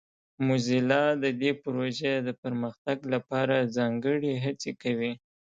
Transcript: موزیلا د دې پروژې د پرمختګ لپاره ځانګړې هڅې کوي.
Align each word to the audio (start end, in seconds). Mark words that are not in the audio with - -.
موزیلا 0.45 1.03
د 1.23 1.25
دې 1.41 1.51
پروژې 1.63 2.13
د 2.27 2.29
پرمختګ 2.41 2.97
لپاره 3.13 3.55
ځانګړې 3.75 4.33
هڅې 4.45 4.71
کوي. 4.81 5.11